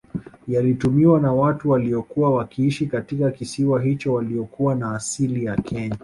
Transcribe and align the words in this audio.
Yalitumiwa 0.47 1.19
na 1.19 1.33
watu 1.33 1.69
waliokuwa 1.69 2.35
wakiishi 2.35 2.87
katika 2.87 3.31
kisiwa 3.31 3.81
hicho 3.81 4.13
waliokuwa 4.13 4.75
na 4.75 4.95
asili 4.95 5.45
ya 5.45 5.55
Kenya 5.55 5.97